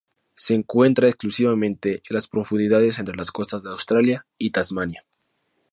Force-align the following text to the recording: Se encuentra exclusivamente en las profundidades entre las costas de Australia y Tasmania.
Se 0.33 0.55
encuentra 0.55 1.07
exclusivamente 1.09 2.01
en 2.09 2.15
las 2.15 2.27
profundidades 2.27 2.97
entre 2.97 3.13
las 3.15 3.31
costas 3.31 3.61
de 3.61 3.69
Australia 3.69 4.25
y 4.39 4.49
Tasmania. 4.49 5.05